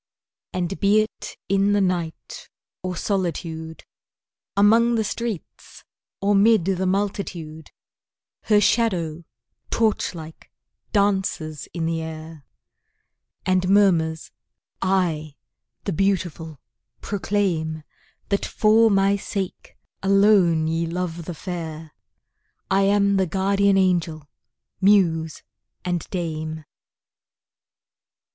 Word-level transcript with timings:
And 0.51 0.79
be 0.79 0.99
it 1.01 1.37
in 1.47 1.73
the 1.73 1.79
night, 1.79 2.49
or 2.81 2.95
solitude, 2.95 3.83
Among 4.57 4.95
the 4.95 5.03
streets 5.03 5.83
or 6.19 6.33
'mid 6.33 6.65
the 6.65 6.87
multitude, 6.87 7.69
Her 8.45 8.59
shadow, 8.59 9.25
torch 9.69 10.15
like, 10.15 10.51
dances 10.91 11.67
in 11.71 11.85
the 11.85 12.01
air, 12.01 12.47
And 13.45 13.69
murmurs, 13.69 14.31
"I, 14.81 15.35
the 15.83 15.93
Beautiful 15.93 16.59
proclaim 17.01 17.83
That 18.29 18.43
for 18.43 18.89
my 18.89 19.17
sake, 19.17 19.77
alone 20.01 20.65
ye 20.65 20.87
love 20.87 21.25
the 21.25 21.35
Fair; 21.35 21.91
I 22.71 22.81
am 22.85 23.17
the 23.17 23.27
Guardian 23.27 23.77
Angel, 23.77 24.27
Muse 24.81 25.43
and 25.85 26.09
Dame!" 26.09 26.65